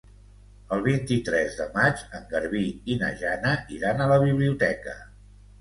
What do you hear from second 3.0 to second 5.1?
na Jana iran a la biblioteca.